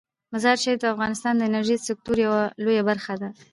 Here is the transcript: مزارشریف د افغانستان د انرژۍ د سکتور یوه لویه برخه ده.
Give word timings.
مزارشریف 0.33 0.77
د 0.81 0.85
افغانستان 0.93 1.33
د 1.35 1.41
انرژۍ 1.49 1.77
د 1.79 1.83
سکتور 1.87 2.17
یوه 2.25 2.41
لویه 2.63 2.83
برخه 2.89 3.13
ده. 3.21 3.29